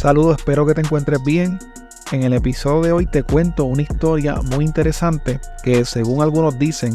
Saludos, 0.00 0.38
espero 0.38 0.64
que 0.64 0.72
te 0.72 0.80
encuentres 0.80 1.22
bien. 1.22 1.58
En 2.10 2.22
el 2.22 2.32
episodio 2.32 2.80
de 2.80 2.92
hoy 2.92 3.04
te 3.04 3.22
cuento 3.22 3.66
una 3.66 3.82
historia 3.82 4.36
muy 4.36 4.64
interesante 4.64 5.38
que 5.62 5.84
según 5.84 6.22
algunos 6.22 6.58
dicen 6.58 6.94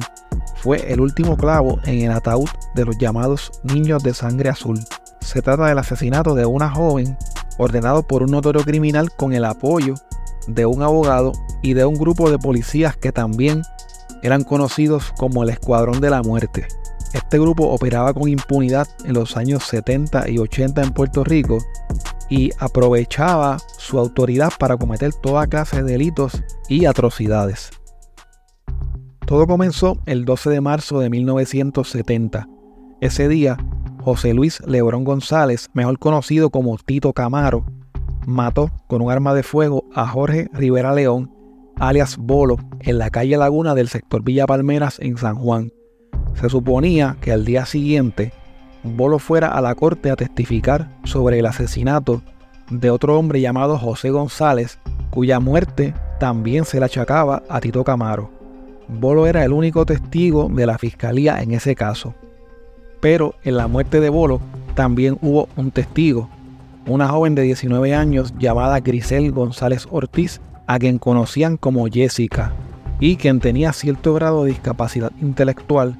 fue 0.55 0.91
el 0.91 0.99
último 0.99 1.37
clavo 1.37 1.79
en 1.85 2.01
el 2.01 2.11
ataúd 2.11 2.49
de 2.73 2.83
los 2.83 2.97
llamados 2.97 3.61
niños 3.61 4.01
de 4.01 4.15
sangre 4.15 4.49
azul. 4.49 4.79
Se 5.19 5.43
trata 5.43 5.67
del 5.67 5.77
asesinato 5.77 6.33
de 6.33 6.47
una 6.47 6.67
joven 6.71 7.15
ordenado 7.59 8.01
por 8.01 8.23
un 8.23 8.31
notorio 8.31 8.63
criminal 8.63 9.11
con 9.15 9.33
el 9.33 9.45
apoyo 9.45 9.93
de 10.47 10.65
un 10.65 10.81
abogado 10.81 11.31
y 11.61 11.75
de 11.75 11.85
un 11.85 11.93
grupo 11.93 12.31
de 12.31 12.39
policías 12.39 12.97
que 12.97 13.11
también 13.11 13.61
eran 14.23 14.43
conocidos 14.43 15.13
como 15.15 15.43
el 15.43 15.49
Escuadrón 15.49 16.01
de 16.01 16.09
la 16.09 16.23
Muerte. 16.23 16.67
Este 17.13 17.37
grupo 17.37 17.67
operaba 17.67 18.15
con 18.15 18.27
impunidad 18.29 18.87
en 19.05 19.13
los 19.13 19.37
años 19.37 19.63
70 19.65 20.27
y 20.27 20.39
80 20.39 20.81
en 20.81 20.91
Puerto 20.91 21.23
Rico 21.23 21.59
y 22.29 22.51
aprovechaba 22.59 23.57
su 23.77 23.99
autoridad 23.99 24.51
para 24.59 24.77
cometer 24.77 25.13
toda 25.13 25.47
clase 25.47 25.83
de 25.83 25.91
delitos 25.91 26.43
y 26.69 26.85
atrocidades. 26.85 27.71
Todo 29.25 29.47
comenzó 29.47 29.97
el 30.05 30.23
12 30.25 30.49
de 30.51 30.61
marzo 30.61 30.99
de 30.99 31.09
1970. 31.09 32.47
Ese 33.01 33.27
día, 33.27 33.57
José 34.01 34.33
Luis 34.33 34.61
Lebrón 34.67 35.03
González, 35.03 35.69
mejor 35.73 35.97
conocido 35.97 36.51
como 36.51 36.77
Tito 36.77 37.11
Camaro, 37.11 37.65
mató 38.27 38.71
con 38.87 39.01
un 39.01 39.11
arma 39.11 39.33
de 39.33 39.43
fuego 39.43 39.85
a 39.93 40.07
Jorge 40.07 40.47
Rivera 40.53 40.93
León, 40.93 41.31
alias 41.77 42.17
Bolo, 42.17 42.57
en 42.81 42.99
la 42.99 43.09
calle 43.09 43.37
Laguna 43.37 43.73
del 43.73 43.89
sector 43.89 44.23
Villa 44.23 44.45
Palmeras 44.45 44.99
en 44.99 45.17
San 45.17 45.35
Juan. 45.35 45.71
Se 46.35 46.49
suponía 46.49 47.17
que 47.21 47.31
al 47.31 47.45
día 47.45 47.65
siguiente, 47.65 48.31
Bolo 48.85 49.17
fuera 49.17 49.47
a 49.47 49.61
la 49.61 49.73
corte 49.73 50.11
a 50.11 50.15
testificar 50.15 50.87
sobre 51.05 51.39
el 51.39 51.47
asesinato 51.47 52.21
de 52.69 52.91
otro 52.91 53.17
hombre 53.17 53.41
llamado 53.41 53.79
José 53.79 54.11
González, 54.11 54.77
cuya 55.09 55.39
muerte 55.39 55.95
también 56.19 56.65
se 56.65 56.79
le 56.79 56.85
achacaba 56.85 57.41
a 57.49 57.59
Tito 57.59 57.83
Camaro. 57.83 58.29
Bolo 58.87 59.25
era 59.25 59.43
el 59.43 59.53
único 59.53 59.87
testigo 59.87 60.49
de 60.51 60.67
la 60.67 60.77
fiscalía 60.77 61.41
en 61.41 61.51
ese 61.51 61.73
caso. 61.73 62.13
Pero 63.01 63.33
en 63.43 63.57
la 63.57 63.67
muerte 63.67 63.99
de 63.99 64.09
Bolo 64.09 64.39
también 64.75 65.17
hubo 65.23 65.49
un 65.55 65.71
testigo, 65.71 66.29
una 66.85 67.07
joven 67.07 67.33
de 67.33 67.41
19 67.41 67.95
años 67.95 68.35
llamada 68.37 68.81
Grisel 68.81 69.31
González 69.31 69.87
Ortiz, 69.89 70.41
a 70.67 70.77
quien 70.77 70.99
conocían 70.99 71.57
como 71.57 71.87
Jessica, 71.87 72.53
y 72.99 73.15
quien 73.15 73.39
tenía 73.39 73.73
cierto 73.73 74.13
grado 74.13 74.43
de 74.43 74.51
discapacidad 74.51 75.11
intelectual 75.19 75.97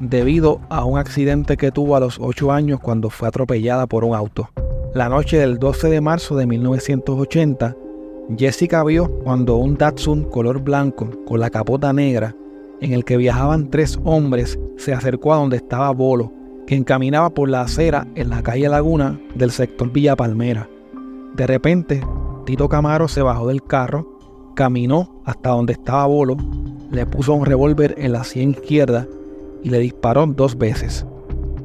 debido 0.00 0.60
a 0.68 0.84
un 0.84 0.98
accidente 0.98 1.56
que 1.56 1.70
tuvo 1.70 1.96
a 1.96 2.00
los 2.00 2.18
8 2.20 2.52
años 2.52 2.80
cuando 2.80 3.10
fue 3.10 3.28
atropellada 3.28 3.86
por 3.86 4.04
un 4.04 4.14
auto. 4.14 4.50
La 4.94 5.08
noche 5.08 5.38
del 5.38 5.58
12 5.58 5.88
de 5.88 6.00
marzo 6.00 6.36
de 6.36 6.46
1980, 6.46 7.76
Jessica 8.36 8.84
vio 8.84 9.10
cuando 9.22 9.56
un 9.56 9.76
Datsun 9.76 10.24
color 10.24 10.60
blanco 10.60 11.08
con 11.26 11.40
la 11.40 11.50
capota 11.50 11.92
negra 11.92 12.34
en 12.80 12.92
el 12.92 13.04
que 13.04 13.16
viajaban 13.16 13.70
tres 13.70 13.98
hombres 14.04 14.58
se 14.76 14.92
acercó 14.92 15.32
a 15.32 15.36
donde 15.36 15.56
estaba 15.56 15.90
Bolo, 15.90 16.32
quien 16.66 16.84
caminaba 16.84 17.30
por 17.30 17.48
la 17.48 17.62
acera 17.62 18.06
en 18.14 18.30
la 18.30 18.42
calle 18.42 18.68
Laguna 18.68 19.20
del 19.34 19.50
sector 19.50 19.90
Villa 19.90 20.16
Palmera. 20.16 20.68
De 21.34 21.46
repente, 21.46 22.02
Tito 22.46 22.68
Camaro 22.68 23.08
se 23.08 23.22
bajó 23.22 23.48
del 23.48 23.62
carro, 23.62 24.18
caminó 24.54 25.20
hasta 25.24 25.50
donde 25.50 25.72
estaba 25.72 26.06
Bolo, 26.06 26.36
le 26.90 27.04
puso 27.06 27.34
un 27.34 27.44
revólver 27.44 27.94
en 27.98 28.12
la 28.12 28.24
sien 28.24 28.50
izquierda 28.50 29.06
y 29.62 29.70
le 29.70 29.78
disparó 29.78 30.26
dos 30.26 30.56
veces. 30.56 31.06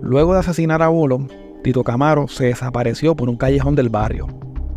Luego 0.01 0.33
de 0.33 0.39
asesinar 0.39 0.81
a 0.81 0.89
Bolo, 0.89 1.27
Tito 1.63 1.83
Camaro 1.83 2.27
se 2.27 2.45
desapareció 2.45 3.15
por 3.15 3.29
un 3.29 3.37
callejón 3.37 3.75
del 3.75 3.89
barrio. 3.89 4.27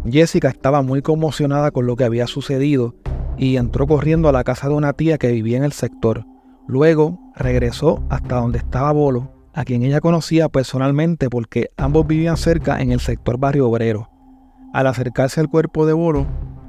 Jessica 0.08 0.48
estaba 0.48 0.82
muy 0.82 1.02
conmocionada 1.02 1.72
con 1.72 1.86
lo 1.86 1.96
que 1.96 2.04
había 2.04 2.26
sucedido 2.26 2.94
y 3.36 3.56
entró 3.56 3.86
corriendo 3.86 4.28
a 4.28 4.32
la 4.32 4.44
casa 4.44 4.68
de 4.68 4.74
una 4.74 4.92
tía 4.92 5.18
que 5.18 5.32
vivía 5.32 5.56
en 5.56 5.64
el 5.64 5.72
sector. 5.72 6.24
Luego 6.68 7.18
regresó 7.34 8.02
hasta 8.08 8.36
donde 8.36 8.58
estaba 8.58 8.92
Bolo, 8.92 9.32
a 9.52 9.64
quien 9.64 9.82
ella 9.82 10.00
conocía 10.00 10.48
personalmente 10.48 11.28
porque 11.28 11.70
ambos 11.76 12.06
vivían 12.06 12.36
cerca 12.36 12.80
en 12.80 12.92
el 12.92 13.00
sector 13.00 13.38
barrio 13.38 13.68
obrero. 13.68 14.10
Al 14.72 14.86
acercarse 14.86 15.40
al 15.40 15.48
cuerpo 15.48 15.86
de 15.86 15.92
Bolo, 15.92 16.26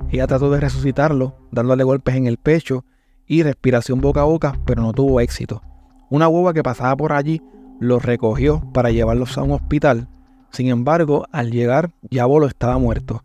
ella 0.09 0.27
trató 0.27 0.49
de 0.49 0.59
resucitarlo, 0.59 1.35
dándole 1.51 1.83
golpes 1.83 2.15
en 2.15 2.27
el 2.27 2.37
pecho 2.37 2.85
y 3.25 3.43
respiración 3.43 3.99
boca 3.99 4.21
a 4.21 4.25
boca, 4.25 4.57
pero 4.65 4.81
no 4.81 4.93
tuvo 4.93 5.19
éxito. 5.19 5.61
Una 6.09 6.27
hueva 6.27 6.53
que 6.53 6.63
pasaba 6.63 6.95
por 6.95 7.13
allí 7.13 7.41
los 7.79 8.03
recogió 8.03 8.61
para 8.73 8.91
llevarlos 8.91 9.37
a 9.37 9.43
un 9.43 9.51
hospital. 9.51 10.07
Sin 10.51 10.67
embargo, 10.67 11.25
al 11.31 11.51
llegar, 11.51 11.91
ya 12.09 12.25
Bolo 12.25 12.47
estaba 12.47 12.77
muerto. 12.77 13.21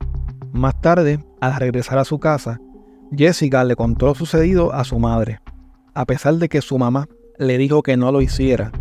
Más 0.52 0.80
tarde, 0.80 1.24
al 1.40 1.56
regresar 1.56 1.98
a 1.98 2.04
su 2.04 2.18
casa, 2.18 2.60
Jessica 3.16 3.64
le 3.64 3.76
contó 3.76 4.06
lo 4.06 4.14
sucedido 4.14 4.72
a 4.72 4.84
su 4.84 4.98
madre. 4.98 5.40
A 5.94 6.04
pesar 6.06 6.34
de 6.34 6.48
que 6.48 6.60
su 6.60 6.78
mamá 6.78 7.08
le 7.38 7.58
dijo 7.58 7.82
que 7.82 7.96
no 7.96 8.10
lo 8.12 8.20
hiciera, 8.20 8.72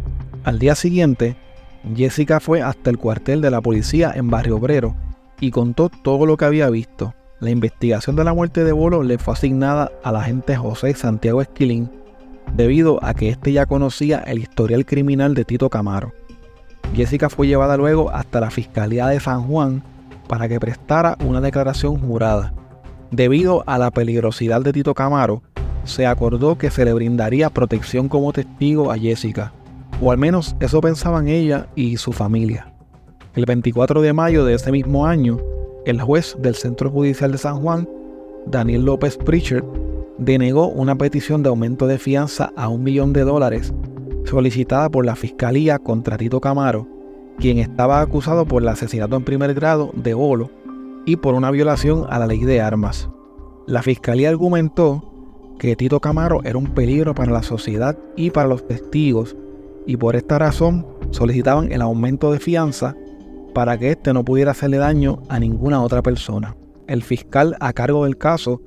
al 0.44 0.57
día 0.57 0.73
siguiente, 0.73 1.35
Jessica 1.95 2.39
fue 2.39 2.62
hasta 2.62 2.89
el 2.89 2.97
cuartel 2.97 3.41
de 3.41 3.51
la 3.51 3.62
policía 3.62 4.12
en 4.16 4.29
Barrio 4.29 4.57
Obrero 4.57 4.95
y 5.39 5.51
contó 5.51 5.89
todo 5.89 6.25
lo 6.25 6.38
que 6.38 6.45
había 6.45 6.69
visto. 6.69 7.13
La 7.39 7.51
investigación 7.51 8.16
de 8.16 8.23
la 8.23 8.33
muerte 8.33 8.63
de 8.63 8.72
Bolo 8.72 9.03
le 9.03 9.18
fue 9.18 9.33
asignada 9.33 9.91
al 10.03 10.16
agente 10.16 10.56
José 10.56 10.94
Santiago 10.95 11.41
Esquilín, 11.41 11.91
debido 12.56 13.03
a 13.03 13.13
que 13.13 13.29
éste 13.29 13.52
ya 13.53 13.66
conocía 13.66 14.19
el 14.19 14.40
historial 14.40 14.85
criminal 14.85 15.34
de 15.34 15.46
Tito 15.46 15.69
Camaro. 15.69 16.13
Jessica 16.96 17.29
fue 17.29 17.47
llevada 17.47 17.78
luego 17.78 18.12
hasta 18.12 18.40
la 18.40 18.52
Fiscalía 18.52 19.07
de 19.07 19.19
San 19.19 19.44
Juan 19.44 19.84
para 20.28 20.47
que 20.47 20.59
prestara 20.59 21.18
una 21.25 21.41
declaración 21.41 21.97
jurada. 21.97 22.53
Debido 23.12 23.63
a 23.68 23.78
la 23.78 23.91
peligrosidad 23.91 24.62
de 24.62 24.74
Tito 24.74 24.94
Camaro, 24.94 25.41
se 25.84 26.06
acordó 26.06 26.57
que 26.57 26.69
se 26.69 26.85
le 26.85 26.94
brindaría 26.94 27.50
protección 27.50 28.07
como 28.07 28.31
testigo 28.34 28.91
a 28.91 28.97
Jessica, 28.97 29.51
o 30.01 30.12
al 30.12 30.18
menos 30.18 30.56
eso 30.59 30.81
pensaban 30.81 31.28
ella 31.28 31.68
y 31.75 31.97
su 31.97 32.12
familia. 32.12 32.72
El 33.35 33.46
24 33.46 34.01
de 34.01 34.13
mayo 34.13 34.46
de 34.46 34.53
ese 34.53 34.72
mismo 34.72 35.06
año, 35.06 35.40
el 35.85 36.01
juez 36.01 36.35
del 36.40 36.56
Centro 36.56 36.90
Judicial 36.90 37.31
de 37.31 37.38
San 37.38 37.62
Juan, 37.62 37.88
Daniel 38.46 38.85
López 38.85 39.18
Pritchard, 39.18 39.63
denegó 40.21 40.67
una 40.67 40.95
petición 40.95 41.41
de 41.41 41.49
aumento 41.49 41.87
de 41.87 41.97
fianza 41.97 42.53
a 42.55 42.69
un 42.69 42.83
millón 42.83 43.11
de 43.11 43.23
dólares 43.23 43.73
solicitada 44.23 44.87
por 44.87 45.03
la 45.03 45.15
Fiscalía 45.15 45.79
contra 45.79 46.15
Tito 46.15 46.39
Camaro, 46.39 46.87
quien 47.39 47.57
estaba 47.57 48.01
acusado 48.01 48.45
por 48.45 48.61
el 48.61 48.67
asesinato 48.67 49.15
en 49.15 49.23
primer 49.23 49.55
grado 49.55 49.91
de 49.95 50.13
Bolo 50.13 50.51
y 51.07 51.15
por 51.15 51.33
una 51.33 51.49
violación 51.49 52.05
a 52.07 52.19
la 52.19 52.27
ley 52.27 52.43
de 52.43 52.61
armas. 52.61 53.09
La 53.65 53.81
Fiscalía 53.81 54.29
argumentó 54.29 55.11
que 55.57 55.75
Tito 55.75 55.99
Camaro 55.99 56.41
era 56.43 56.59
un 56.59 56.67
peligro 56.67 57.15
para 57.15 57.31
la 57.31 57.41
sociedad 57.41 57.97
y 58.15 58.29
para 58.29 58.47
los 58.47 58.67
testigos 58.67 59.35
y 59.88 59.97
por 59.97 60.15
esta 60.15 60.38
razón 60.38 60.85
solicitaban 61.09 61.71
el 61.71 61.81
aumento 61.81 62.31
de 62.31 62.39
fianza 62.39 62.95
para 63.55 63.75
que 63.79 63.89
éste 63.89 64.13
no 64.13 64.23
pudiera 64.23 64.51
hacerle 64.51 64.77
daño 64.77 65.23
a 65.29 65.39
ninguna 65.39 65.81
otra 65.81 66.03
persona. 66.03 66.55
El 66.85 67.01
fiscal 67.01 67.57
a 67.59 67.74
cargo 67.74 68.06
del 68.06 68.19
caso 68.19 68.62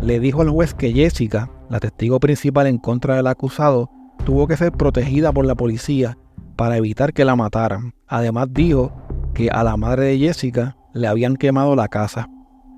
le 0.00 0.20
dijo 0.20 0.42
al 0.42 0.50
juez 0.50 0.74
que 0.74 0.92
Jessica, 0.92 1.50
la 1.70 1.80
testigo 1.80 2.20
principal 2.20 2.66
en 2.66 2.78
contra 2.78 3.16
del 3.16 3.26
acusado, 3.26 3.90
tuvo 4.24 4.46
que 4.46 4.56
ser 4.56 4.72
protegida 4.72 5.32
por 5.32 5.46
la 5.46 5.54
policía 5.54 6.18
para 6.56 6.76
evitar 6.76 7.12
que 7.12 7.24
la 7.24 7.36
mataran. 7.36 7.94
Además 8.06 8.48
dijo 8.50 8.92
que 9.34 9.50
a 9.50 9.64
la 9.64 9.76
madre 9.76 10.04
de 10.06 10.18
Jessica 10.18 10.76
le 10.92 11.08
habían 11.08 11.36
quemado 11.36 11.74
la 11.74 11.88
casa. 11.88 12.28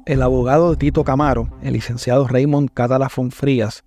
El 0.07 0.23
abogado 0.23 0.71
de 0.71 0.77
Tito 0.77 1.05
Camaro, 1.05 1.49
el 1.63 1.75
licenciado 1.75 2.27
Raymond 2.27 2.71
Catalafón 2.73 3.31
Frías, 3.31 3.85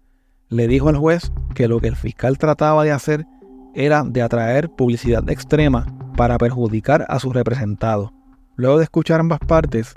le 0.50 0.68
dijo 0.68 0.90
al 0.90 0.98
juez 0.98 1.32
que 1.56 1.68
lo 1.68 1.80
que 1.80 1.88
el 1.88 1.96
fiscal 1.96 2.38
trataba 2.38 2.84
de 2.84 2.92
hacer 2.92 3.26
era 3.74 4.04
de 4.04 4.22
atraer 4.22 4.70
publicidad 4.70 5.28
extrema 5.30 5.86
para 6.18 6.38
perjudicar 6.38 7.06
a 7.08 7.20
su 7.20 7.32
representado. 7.32 8.12
Luego 8.56 8.78
de 8.78 8.84
escuchar 8.84 9.22
ambas 9.22 9.40
partes, 9.40 9.94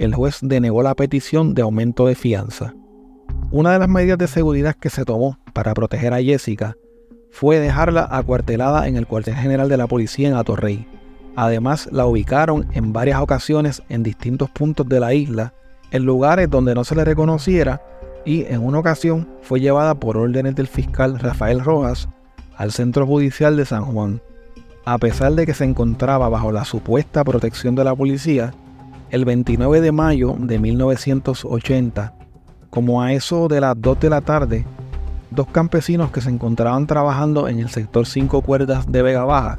el 0.00 0.14
juez 0.14 0.38
denegó 0.40 0.82
la 0.82 0.94
petición 0.94 1.54
de 1.54 1.62
aumento 1.62 2.06
de 2.06 2.14
fianza. 2.14 2.74
Una 3.50 3.72
de 3.72 3.78
las 3.78 3.88
medidas 3.88 4.18
de 4.18 4.28
seguridad 4.28 4.74
que 4.74 4.90
se 4.90 5.04
tomó 5.04 5.38
para 5.52 5.74
proteger 5.74 6.14
a 6.14 6.22
Jessica 6.22 6.76
fue 7.30 7.58
dejarla 7.58 8.08
acuartelada 8.10 8.88
en 8.88 8.96
el 8.96 9.06
cuartel 9.06 9.34
general 9.34 9.68
de 9.68 9.76
la 9.76 9.86
policía 9.86 10.28
en 10.28 10.34
Atorrey. 10.34 10.86
Además, 11.36 11.88
la 11.92 12.06
ubicaron 12.06 12.66
en 12.72 12.92
varias 12.92 13.20
ocasiones 13.20 13.82
en 13.88 14.02
distintos 14.02 14.50
puntos 14.50 14.88
de 14.88 15.00
la 15.00 15.14
isla, 15.14 15.54
en 15.90 16.04
lugares 16.04 16.48
donde 16.48 16.74
no 16.74 16.84
se 16.84 16.94
le 16.94 17.04
reconociera, 17.04 17.82
y 18.24 18.44
en 18.44 18.64
una 18.64 18.78
ocasión 18.78 19.28
fue 19.42 19.60
llevada 19.60 19.94
por 19.94 20.16
órdenes 20.16 20.54
del 20.54 20.66
fiscal 20.66 21.18
Rafael 21.18 21.60
Rojas 21.60 22.08
al 22.56 22.72
centro 22.72 23.06
judicial 23.06 23.56
de 23.56 23.64
San 23.64 23.84
Juan. 23.84 24.20
A 24.84 24.98
pesar 24.98 25.32
de 25.32 25.46
que 25.46 25.54
se 25.54 25.64
encontraba 25.64 26.28
bajo 26.28 26.52
la 26.52 26.64
supuesta 26.64 27.22
protección 27.22 27.74
de 27.74 27.84
la 27.84 27.94
policía, 27.94 28.52
el 29.10 29.24
29 29.24 29.80
de 29.80 29.92
mayo 29.92 30.36
de 30.38 30.58
1980, 30.58 32.14
como 32.70 33.02
a 33.02 33.12
eso 33.12 33.48
de 33.48 33.60
las 33.60 33.80
2 33.80 34.00
de 34.00 34.10
la 34.10 34.20
tarde, 34.20 34.66
dos 35.30 35.48
campesinos 35.48 36.10
que 36.10 36.20
se 36.20 36.30
encontraban 36.30 36.86
trabajando 36.86 37.48
en 37.48 37.58
el 37.58 37.68
sector 37.68 38.06
5 38.06 38.42
cuerdas 38.42 38.90
de 38.90 39.02
Vega 39.02 39.24
Baja 39.24 39.58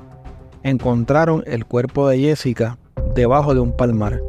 encontraron 0.64 1.44
el 1.48 1.66
cuerpo 1.66 2.08
de 2.08 2.20
Jessica 2.20 2.78
debajo 3.16 3.54
de 3.54 3.60
un 3.60 3.76
palmar. 3.76 4.22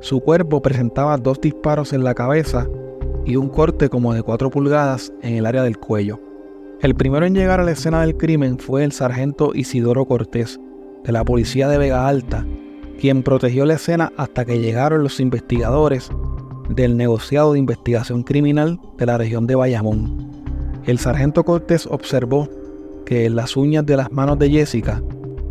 Su 0.00 0.20
cuerpo 0.20 0.62
presentaba 0.62 1.16
dos 1.16 1.40
disparos 1.40 1.92
en 1.92 2.04
la 2.04 2.14
cabeza 2.14 2.68
y 3.24 3.36
un 3.36 3.48
corte 3.48 3.88
como 3.88 4.12
de 4.14 4.22
4 4.22 4.50
pulgadas 4.50 5.12
en 5.22 5.34
el 5.34 5.46
área 5.46 5.62
del 5.62 5.78
cuello. 5.78 6.20
El 6.80 6.94
primero 6.94 7.24
en 7.24 7.34
llegar 7.34 7.60
a 7.60 7.64
la 7.64 7.72
escena 7.72 8.02
del 8.02 8.16
crimen 8.16 8.58
fue 8.58 8.84
el 8.84 8.92
sargento 8.92 9.52
Isidoro 9.54 10.04
Cortés, 10.04 10.60
de 11.02 11.12
la 11.12 11.24
policía 11.24 11.68
de 11.68 11.78
Vega 11.78 12.06
Alta, 12.06 12.46
quien 13.00 13.22
protegió 13.22 13.64
la 13.64 13.74
escena 13.74 14.12
hasta 14.16 14.44
que 14.44 14.60
llegaron 14.60 15.02
los 15.02 15.20
investigadores 15.20 16.10
del 16.68 16.96
negociado 16.96 17.52
de 17.52 17.58
investigación 17.58 18.22
criminal 18.22 18.80
de 18.96 19.06
la 19.06 19.18
región 19.18 19.46
de 19.46 19.54
Bayamón. 19.54 20.42
El 20.86 20.98
sargento 20.98 21.44
Cortés 21.44 21.86
observó 21.86 22.48
que 23.04 23.26
en 23.26 23.36
las 23.36 23.56
uñas 23.56 23.84
de 23.86 23.96
las 23.96 24.12
manos 24.12 24.38
de 24.38 24.50
Jessica 24.50 25.02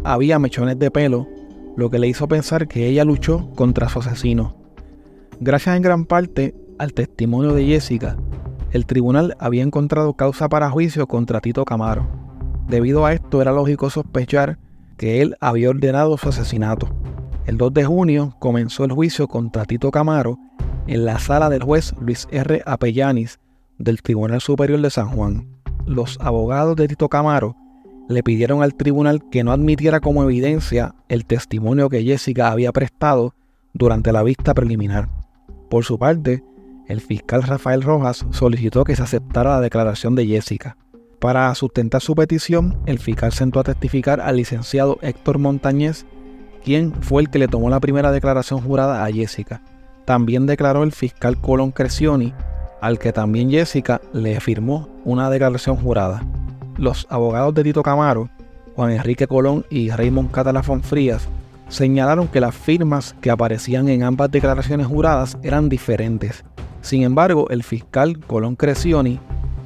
había 0.03 0.39
mechones 0.39 0.77
de 0.79 0.91
pelo, 0.91 1.27
lo 1.75 1.89
que 1.89 1.99
le 1.99 2.07
hizo 2.07 2.27
pensar 2.27 2.67
que 2.67 2.87
ella 2.87 3.03
luchó 3.03 3.49
contra 3.55 3.89
su 3.89 3.99
asesino. 3.99 4.55
Gracias 5.39 5.75
en 5.75 5.81
gran 5.81 6.05
parte 6.05 6.55
al 6.77 6.93
testimonio 6.93 7.53
de 7.53 7.65
Jessica, 7.65 8.17
el 8.71 8.85
tribunal 8.85 9.35
había 9.39 9.63
encontrado 9.63 10.13
causa 10.15 10.49
para 10.49 10.69
juicio 10.69 11.07
contra 11.07 11.41
Tito 11.41 11.63
Camaro. 11.63 12.07
Debido 12.67 13.05
a 13.05 13.13
esto 13.13 13.41
era 13.41 13.51
lógico 13.51 13.89
sospechar 13.89 14.57
que 14.97 15.21
él 15.21 15.35
había 15.39 15.69
ordenado 15.69 16.17
su 16.17 16.29
asesinato. 16.29 16.87
El 17.45 17.57
2 17.57 17.73
de 17.73 17.83
junio 17.83 18.35
comenzó 18.39 18.85
el 18.85 18.93
juicio 18.93 19.27
contra 19.27 19.65
Tito 19.65 19.91
Camaro 19.91 20.39
en 20.87 21.03
la 21.03 21.19
sala 21.19 21.49
del 21.49 21.63
juez 21.63 21.93
Luis 21.99 22.27
R. 22.31 22.61
Apellanis 22.65 23.39
del 23.77 24.01
Tribunal 24.01 24.39
Superior 24.39 24.79
de 24.79 24.89
San 24.89 25.09
Juan. 25.09 25.47
Los 25.85 26.17
abogados 26.21 26.77
de 26.77 26.87
Tito 26.87 27.09
Camaro 27.09 27.57
le 28.07 28.23
pidieron 28.23 28.63
al 28.63 28.75
tribunal 28.75 29.27
que 29.29 29.43
no 29.43 29.51
admitiera 29.51 29.99
como 29.99 30.23
evidencia 30.23 30.95
el 31.09 31.25
testimonio 31.25 31.89
que 31.89 32.03
Jessica 32.03 32.49
había 32.49 32.71
prestado 32.71 33.33
durante 33.73 34.13
la 34.13 34.23
vista 34.23 34.53
preliminar. 34.53 35.09
Por 35.69 35.83
su 35.83 35.99
parte, 35.99 36.43
el 36.87 37.01
fiscal 37.01 37.43
Rafael 37.43 37.81
Rojas 37.81 38.25
solicitó 38.31 38.85
que 38.85 38.95
se 38.95 39.03
aceptara 39.03 39.51
la 39.51 39.61
declaración 39.61 40.15
de 40.15 40.27
Jessica. 40.27 40.77
Para 41.19 41.53
sustentar 41.55 42.01
su 42.01 42.15
petición, 42.15 42.77
el 42.85 42.99
fiscal 42.99 43.31
sentó 43.31 43.59
a 43.59 43.63
testificar 43.63 44.19
al 44.19 44.37
licenciado 44.37 44.99
Héctor 45.01 45.39
Montañez, 45.39 46.05
quien 46.63 46.93
fue 47.01 47.21
el 47.21 47.29
que 47.29 47.39
le 47.39 47.47
tomó 47.47 47.69
la 47.69 47.79
primera 47.79 48.11
declaración 48.11 48.61
jurada 48.61 49.03
a 49.03 49.11
Jessica. 49.11 49.61
También 50.05 50.45
declaró 50.45 50.83
el 50.83 50.91
fiscal 50.91 51.37
Colón 51.37 51.71
Crescioni, 51.71 52.33
al 52.81 52.99
que 52.99 53.13
también 53.13 53.49
Jessica 53.49 54.01
le 54.13 54.39
firmó 54.39 54.89
una 55.05 55.29
declaración 55.29 55.75
jurada. 55.75 56.23
Los 56.77 57.07
abogados 57.09 57.53
de 57.53 57.63
Tito 57.63 57.83
Camaro, 57.83 58.29
Juan 58.75 58.91
Enrique 58.91 59.27
Colón 59.27 59.65
y 59.69 59.89
Raymond 59.89 60.31
Catalafón 60.31 60.81
Frías, 60.83 61.27
señalaron 61.69 62.27
que 62.27 62.41
las 62.41 62.55
firmas 62.55 63.15
que 63.21 63.31
aparecían 63.31 63.87
en 63.89 64.03
ambas 64.03 64.31
declaraciones 64.31 64.87
juradas 64.87 65.37
eran 65.43 65.69
diferentes. 65.69 66.43
Sin 66.81 67.03
embargo, 67.03 67.49
el 67.49 67.63
fiscal 67.63 68.19
Colón 68.19 68.55
Crescioni 68.55 69.19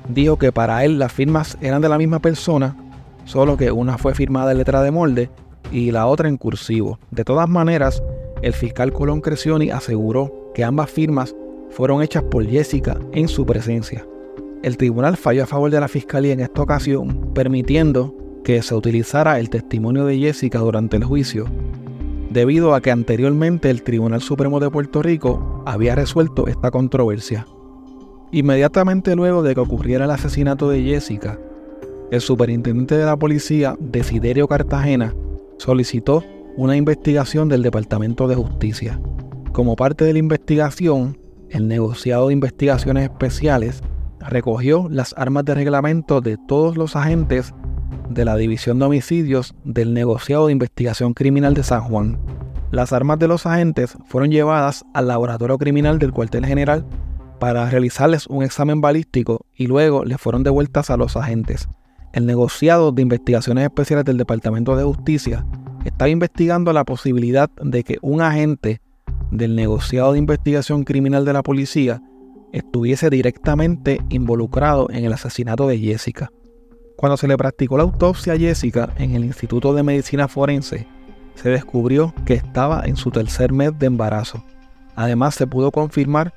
dijo 0.10 0.38
que 0.38 0.52
para 0.52 0.86
él 0.86 1.00
las 1.00 1.12
firmas 1.12 1.58
eran 1.62 1.82
de 1.82 1.90
la 1.90 1.98
misma 1.98 2.20
persona, 2.20 2.76
solo 3.26 3.58
que 3.58 3.72
una 3.72 3.98
fue 3.98 4.14
firmada 4.14 4.52
en 4.52 4.60
letra 4.60 4.82
de 4.82 4.92
molde 4.92 5.30
y 5.72 5.92
la 5.92 6.08
otra 6.08 6.30
en 6.30 6.38
cursivo. 6.38 7.00
De 7.12 7.24
todas 7.24 7.50
maneras, 7.50 8.02
el 8.42 8.54
fiscal 8.54 8.94
Colón 8.94 9.22
Crescioni 9.22 9.69
aseguró 9.69 10.52
que 10.54 10.64
ambas 10.64 10.90
firmas 10.90 11.36
fueron 11.69 12.02
hechas 12.02 12.24
por 12.24 12.46
Jessica 12.46 12.98
en 13.12 13.28
su 13.28 13.46
presencia. 13.46 14.06
El 14.64 14.78
tribunal 14.78 15.18
falló 15.18 15.44
a 15.44 15.48
favor 15.48 15.69
de 15.69 15.80
la 15.80 15.88
fiscalía 15.88 16.34
en 16.34 16.40
esta 16.40 16.62
ocasión, 16.62 17.31
permitiendo 17.34 18.16
que 18.44 18.62
se 18.62 18.75
utilizara 18.75 19.40
el 19.40 19.50
testimonio 19.50 20.06
de 20.06 20.18
Jessica 20.18 20.60
durante 20.60 20.98
el 20.98 21.04
juicio, 21.04 21.46
debido 22.30 22.74
a 22.74 22.81
que 22.81 22.92
anteriormente 22.92 23.70
el 23.70 23.84
Tribunal 23.84 24.22
Supremo 24.22 24.60
de 24.60 24.70
Puerto 24.70 25.02
Rico 25.02 25.63
había 25.66 25.96
resuelto 25.96 26.48
esta 26.48 26.72
controversia. 26.72 27.46
Inmediatamente 28.31 29.16
luego 29.16 29.44
de 29.44 29.54
que 29.54 29.62
ocurriera 29.62 30.06
el 30.06 30.12
asesinato 30.12 30.70
de 30.70 30.84
Jessica, 30.84 31.40
el 32.12 32.22
superintendente 32.22 32.98
de 32.98 33.06
la 33.06 33.18
policía, 33.18 33.75
Desiderio 33.80 34.48
Cartagena, 34.48 35.13
solicitó 35.57 36.24
una 36.56 36.75
investigación 36.75 37.50
del 37.50 37.63
Departamento 37.63 38.27
de 38.27 38.36
Justicia. 38.36 39.00
Como 39.51 39.75
parte 39.75 40.06
de 40.06 40.13
la 40.13 40.19
investigación, 40.19 41.19
el 41.50 41.68
negociado 41.68 42.27
de 42.27 42.33
investigaciones 42.33 43.04
especiales 43.04 43.81
recogió 44.19 44.88
las 44.89 45.13
armas 45.18 45.45
de 45.45 45.56
reglamento 45.56 46.21
de 46.21 46.38
todos 46.48 46.77
los 46.77 46.95
agentes 46.95 47.54
de 48.09 48.25
la 48.25 48.36
División 48.36 48.80
de 48.80 48.86
Homicidios 48.86 49.56
del 49.63 49.94
negociado 49.94 50.48
de 50.48 50.54
investigación 50.54 51.13
criminal 51.13 51.54
de 51.54 51.63
San 51.63 51.81
Juan. 51.81 52.19
Las 52.71 52.92
armas 52.92 53.19
de 53.19 53.27
los 53.27 53.45
agentes 53.45 53.98
fueron 54.07 54.30
llevadas 54.30 54.83
al 54.94 55.07
laboratorio 55.07 55.57
criminal 55.57 56.00
del 56.00 56.12
cuartel 56.12 56.45
general 56.45 56.86
para 57.39 57.69
realizarles 57.69 58.27
un 58.27 58.44
examen 58.44 58.81
balístico 58.81 59.45
y 59.56 59.68
luego 59.68 60.03
le 60.03 60.18
fueron 60.18 60.44
devueltas 60.44 60.89
a 60.89 60.98
los 60.98 61.15
agentes. 61.15 61.69
El 62.18 62.25
negociado 62.25 62.92
de 62.92 63.04
investigaciones 63.04 63.64
especiales 63.64 64.04
del 64.04 64.18
Departamento 64.18 64.75
de 64.75 64.84
Justicia 64.84 65.46
estaba 65.86 66.10
investigando 66.10 66.74
la 66.74 66.84
posibilidad 66.84 67.48
de 67.62 67.84
que 67.84 68.00
un 68.02 68.22
agente 68.22 68.81
del 69.30 69.56
negociado 69.56 70.14
de 70.14 70.18
investigación 70.18 70.84
criminal 70.84 71.25
de 71.25 71.34
la 71.34 71.44
policía 71.44 72.02
estuviese 72.54 73.12
directamente 73.12 74.02
involucrado 74.10 74.90
en 74.90 75.06
el 75.06 75.14
asesinato 75.14 75.68
de 75.68 75.78
Jessica. 75.78 76.31
Cuando 76.96 77.18
se 77.18 77.28
le 77.28 77.38
practicó 77.38 77.78
la 77.78 77.84
autopsia 77.84 78.34
a 78.34 78.38
Jessica 78.40 78.90
en 78.98 79.13
el 79.13 79.24
Instituto 79.24 79.75
de 79.75 79.84
Medicina 79.84 80.28
Forense, 80.28 80.88
se 81.36 81.50
descubrió 81.50 82.16
que 82.25 82.34
estaba 82.34 82.81
en 82.84 82.96
su 82.96 83.12
tercer 83.12 83.54
mes 83.54 83.78
de 83.78 83.86
embarazo. 83.86 84.44
Además, 84.96 85.36
se 85.36 85.46
pudo 85.46 85.72
confirmar 85.72 86.34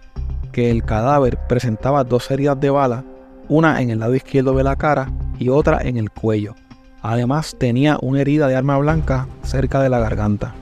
que 0.53 0.71
el 0.71 0.85
cadáver 0.85 1.39
presentaba 1.49 2.05
dos 2.05 2.31
heridas 2.31 2.61
de 2.61 2.69
bala, 2.69 3.03
una 3.51 3.83
en 3.83 3.91
el 3.91 3.99
lado 3.99 4.15
izquierdo 4.15 4.55
de 4.55 4.65
la 4.65 4.77
cara 4.77 5.13
y 5.39 5.51
otra 5.51 5.81
en 5.83 5.97
el 5.97 6.11
cuello. 6.11 6.55
Además, 7.03 7.57
tenía 7.59 7.99
una 8.01 8.21
herida 8.21 8.47
de 8.47 8.55
arma 8.55 8.79
blanca 8.79 9.27
cerca 9.43 9.83
de 9.83 9.89
la 9.89 9.99
garganta. 9.99 10.55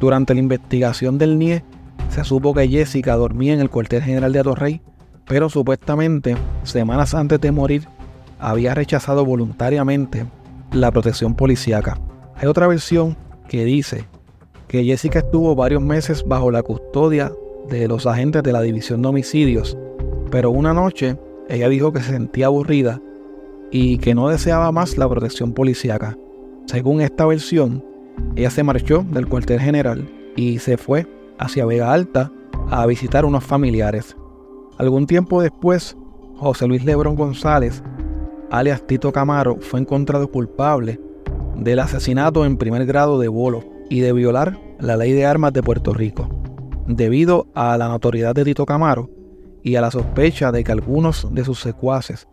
Durante 0.00 0.34
la 0.34 0.40
investigación 0.40 1.18
del 1.18 1.38
NIE, 1.38 1.62
se 2.08 2.24
supo 2.24 2.54
que 2.54 2.66
Jessica 2.66 3.14
dormía 3.14 3.52
en 3.52 3.60
el 3.60 3.70
cuartel 3.70 4.02
general 4.02 4.32
de 4.32 4.40
Atorrey, 4.40 4.80
pero 5.26 5.48
supuestamente, 5.48 6.36
semanas 6.62 7.14
antes 7.14 7.40
de 7.40 7.52
morir, 7.52 7.88
había 8.38 8.74
rechazado 8.74 9.24
voluntariamente 9.24 10.24
la 10.72 10.90
protección 10.90 11.34
policíaca. 11.34 11.98
Hay 12.36 12.48
otra 12.48 12.66
versión 12.66 13.16
que 13.48 13.64
dice 13.64 14.06
que 14.66 14.84
Jessica 14.84 15.18
estuvo 15.18 15.54
varios 15.54 15.82
meses 15.82 16.24
bajo 16.26 16.50
la 16.50 16.62
custodia 16.62 17.32
de 17.68 17.86
los 17.86 18.06
agentes 18.06 18.42
de 18.42 18.52
la 18.52 18.62
División 18.62 19.02
de 19.02 19.08
Homicidios, 19.08 19.76
pero 20.30 20.50
una 20.50 20.72
noche 20.72 21.18
ella 21.48 21.68
dijo 21.68 21.92
que 21.92 22.00
se 22.00 22.12
sentía 22.12 22.46
aburrida 22.46 23.00
y 23.70 23.98
que 23.98 24.14
no 24.14 24.28
deseaba 24.28 24.72
más 24.72 24.96
la 24.98 25.08
protección 25.08 25.52
policíaca. 25.52 26.16
Según 26.66 27.00
esta 27.00 27.26
versión, 27.26 27.84
ella 28.36 28.50
se 28.50 28.62
marchó 28.62 29.04
del 29.10 29.28
cuartel 29.28 29.60
general 29.60 30.08
y 30.36 30.58
se 30.58 30.76
fue 30.76 31.06
hacia 31.38 31.66
Vega 31.66 31.92
Alta 31.92 32.32
a 32.70 32.86
visitar 32.86 33.24
unos 33.24 33.44
familiares. 33.44 34.16
Algún 34.78 35.06
tiempo 35.06 35.42
después, 35.42 35.96
José 36.36 36.66
Luis 36.66 36.84
Lebrón 36.84 37.16
González, 37.16 37.82
alias 38.50 38.86
Tito 38.86 39.12
Camaro, 39.12 39.58
fue 39.60 39.80
encontrado 39.80 40.30
culpable 40.30 41.00
del 41.56 41.80
asesinato 41.80 42.44
en 42.44 42.56
primer 42.56 42.86
grado 42.86 43.18
de 43.18 43.28
Bolo 43.28 43.64
y 43.90 44.00
de 44.00 44.12
violar 44.12 44.58
la 44.80 44.96
ley 44.96 45.12
de 45.12 45.26
armas 45.26 45.52
de 45.52 45.62
Puerto 45.62 45.92
Rico. 45.92 46.28
Debido 46.86 47.46
a 47.54 47.76
la 47.78 47.88
notoriedad 47.88 48.34
de 48.34 48.44
Tito 48.44 48.66
Camaro 48.66 49.10
y 49.64 49.76
a 49.76 49.80
la 49.80 49.90
sospecha 49.90 50.52
de 50.52 50.62
que 50.62 50.70
algunos 50.70 51.26
de 51.34 51.42
sus 51.42 51.58
secuaces 51.58 52.28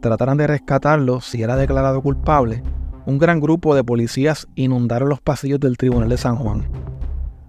trataran 0.00 0.36
de 0.36 0.46
rescatarlo 0.46 1.22
si 1.22 1.42
era 1.42 1.56
declarado 1.56 2.02
culpable, 2.02 2.62
un 3.06 3.18
gran 3.18 3.40
grupo 3.40 3.74
de 3.74 3.82
policías 3.82 4.46
inundaron 4.54 5.08
los 5.08 5.22
pasillos 5.22 5.58
del 5.58 5.78
Tribunal 5.78 6.10
de 6.10 6.18
San 6.18 6.36
Juan. 6.36 6.68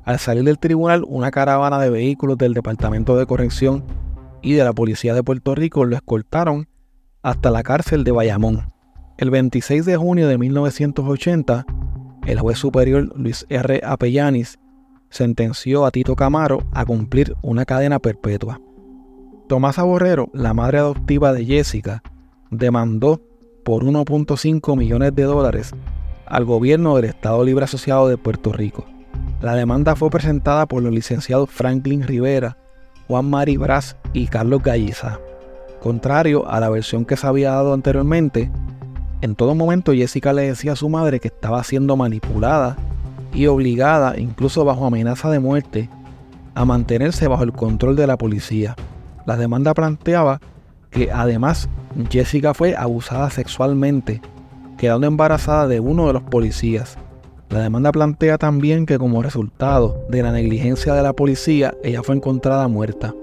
Al 0.06 0.20
salir 0.20 0.46
del 0.46 0.58
tribunal, 0.58 1.04
una 1.06 1.32
caravana 1.32 1.80
de 1.80 1.90
vehículos 1.90 2.38
del 2.38 2.54
Departamento 2.54 3.18
de 3.18 3.26
Corrección 3.26 3.84
y 4.42 4.54
de 4.54 4.64
la 4.64 4.72
Policía 4.72 5.14
de 5.14 5.24
Puerto 5.24 5.54
Rico 5.54 5.84
lo 5.84 5.96
escoltaron 5.98 6.70
hasta 7.22 7.52
la 7.52 7.62
cárcel 7.62 8.06
de 8.06 8.12
Bayamón. 8.12 8.72
El 9.18 9.32
26 9.32 9.86
de 9.86 9.98
junio 9.98 10.30
de 10.30 10.38
1980, 10.38 11.66
el 12.26 12.40
juez 12.40 12.58
superior 12.58 13.12
Luis 13.18 13.46
R. 13.50 13.82
Apellanis 13.84 14.60
sentenció 15.10 15.86
a 15.86 15.92
Tito 15.92 16.16
Camaro 16.16 16.64
a 16.72 16.86
cumplir 16.86 17.36
una 17.42 17.66
cadena 17.66 18.00
perpetua. 18.00 18.62
Tomás 19.48 19.78
Borrero, 19.78 20.30
la 20.34 20.56
madre 20.56 20.80
adoptiva 20.80 21.32
de 21.32 21.46
Jessica, 21.46 22.02
demandó 22.50 23.22
por 23.64 23.84
1.5 23.84 24.76
millones 24.76 25.14
de 25.14 25.22
dólares 25.22 25.72
al 26.26 26.46
gobierno 26.46 26.96
del 26.96 27.06
Estado 27.06 27.44
Libre 27.44 27.66
Asociado 27.66 28.08
de 28.08 28.18
Puerto 28.18 28.52
Rico. 28.52 28.86
La 29.42 29.54
demanda 29.54 29.96
fue 29.96 30.10
presentada 30.10 30.66
por 30.66 30.82
los 30.82 30.92
licenciados 30.92 31.52
Franklin 31.52 32.02
Rivera, 32.02 32.58
Juan 33.08 33.30
Mari 33.30 33.58
Brás 33.58 33.98
y 34.14 34.26
Carlos 34.26 34.64
Galliza. 34.64 35.20
Contrario 35.80 36.50
a 36.50 36.60
la 36.60 36.72
versión 36.72 37.06
que 37.06 37.16
se 37.16 37.28
había 37.28 37.52
dado 37.52 37.76
anteriormente, 37.76 38.50
en 39.22 39.36
todo 39.36 39.54
momento 39.54 39.94
Jessica 39.94 40.34
le 40.34 40.48
decía 40.48 40.72
a 40.72 40.76
su 40.76 40.90
madre 40.90 41.20
que 41.20 41.28
estaba 41.28 41.64
siendo 41.64 41.96
manipulada 41.96 42.78
y 43.32 43.46
obligada, 43.46 44.18
incluso 44.18 44.66
bajo 44.66 44.88
amenaza 44.88 45.30
de 45.30 45.38
muerte, 45.38 45.88
a 46.56 46.66
mantenerse 46.66 47.28
bajo 47.28 47.44
el 47.44 47.54
control 47.54 47.96
de 47.96 48.08
la 48.08 48.18
policía. 48.18 48.76
La 49.26 49.38
demanda 49.38 49.74
planteaba 49.74 50.40
que 50.92 51.12
además 51.12 51.68
Jessica 52.10 52.54
fue 52.54 52.76
abusada 52.76 53.30
sexualmente, 53.30 54.22
quedando 54.78 55.08
embarazada 55.08 55.68
de 55.68 55.80
uno 55.80 56.08
de 56.08 56.14
los 56.14 56.24
policías. 56.24 56.98
La 57.50 57.60
demanda 57.60 57.92
plantea 57.92 58.38
también 58.38 58.86
que 58.86 58.98
como 58.98 59.22
resultado 59.22 60.06
de 60.10 60.24
la 60.24 60.32
negligencia 60.32 60.94
de 60.94 61.04
la 61.04 61.14
policía, 61.14 61.74
ella 61.84 62.04
fue 62.04 62.16
encontrada 62.16 62.68
muerta. 62.68 63.14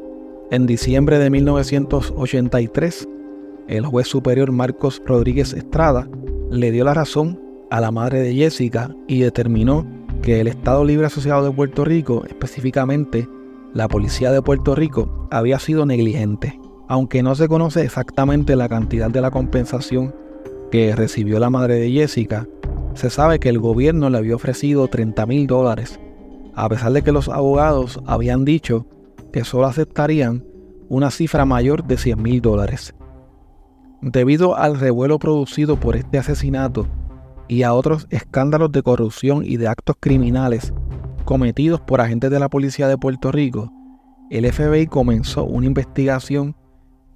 En 0.50 0.66
diciembre 0.66 1.18
de 1.18 1.30
1983, 1.30 3.08
el 3.68 3.86
juez 3.86 4.06
superior 4.06 4.52
Marcos 4.52 5.00
Rodríguez 5.06 5.52
Estrada 5.54 6.08
le 6.50 6.70
dio 6.72 6.84
la 6.84 6.94
razón 6.94 7.40
a 7.70 7.80
la 7.80 7.90
madre 7.90 8.20
de 8.20 8.34
Jessica 8.34 8.94
y 9.08 9.20
determinó 9.20 9.86
que 10.20 10.40
el 10.40 10.46
Estado 10.46 10.84
Libre 10.84 11.06
Asociado 11.06 11.44
de 11.44 11.52
Puerto 11.52 11.84
Rico, 11.84 12.24
específicamente 12.28 13.26
la 13.74 13.88
Policía 13.88 14.30
de 14.32 14.42
Puerto 14.42 14.74
Rico, 14.74 15.28
había 15.30 15.58
sido 15.58 15.86
negligente. 15.86 16.60
Aunque 16.88 17.22
no 17.22 17.34
se 17.34 17.48
conoce 17.48 17.82
exactamente 17.82 18.54
la 18.54 18.68
cantidad 18.68 19.10
de 19.10 19.20
la 19.20 19.30
compensación 19.30 20.14
que 20.70 20.94
recibió 20.94 21.38
la 21.38 21.50
madre 21.50 21.76
de 21.76 21.90
Jessica, 21.90 22.46
se 22.94 23.08
sabe 23.08 23.38
que 23.38 23.48
el 23.48 23.58
gobierno 23.58 24.10
le 24.10 24.18
había 24.18 24.36
ofrecido 24.36 24.88
30 24.88 25.24
mil 25.26 25.46
dólares, 25.46 25.98
a 26.54 26.68
pesar 26.68 26.92
de 26.92 27.02
que 27.02 27.12
los 27.12 27.28
abogados 27.28 28.00
habían 28.06 28.44
dicho 28.44 28.86
que 29.32 29.44
solo 29.44 29.66
aceptarían 29.66 30.44
una 30.90 31.10
cifra 31.10 31.46
mayor 31.46 31.84
de 31.84 31.96
100 31.96 32.22
mil 32.22 32.42
dólares. 32.42 32.94
Debido 34.02 34.56
al 34.56 34.78
revuelo 34.78 35.18
producido 35.18 35.76
por 35.76 35.96
este 35.96 36.18
asesinato 36.18 36.86
y 37.48 37.62
a 37.62 37.72
otros 37.72 38.06
escándalos 38.10 38.72
de 38.72 38.82
corrupción 38.82 39.44
y 39.46 39.56
de 39.56 39.68
actos 39.68 39.96
criminales 39.98 40.74
cometidos 41.22 41.80
por 41.80 42.00
agentes 42.00 42.30
de 42.30 42.38
la 42.38 42.48
Policía 42.48 42.88
de 42.88 42.98
Puerto 42.98 43.32
Rico, 43.32 43.72
el 44.30 44.50
FBI 44.50 44.86
comenzó 44.86 45.44
una 45.44 45.66
investigación 45.66 46.56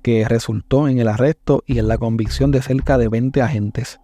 que 0.03 0.27
resultó 0.29 0.89
en 0.89 0.99
el 0.99 1.09
arresto 1.09 1.65
y 1.67 1.79
en 1.79 1.89
la 1.89 1.99
convicción 1.99 2.51
de 2.51 2.63
cerca 2.63 2.99
de 2.99 3.09
20 3.09 3.43
agentes. 3.43 4.01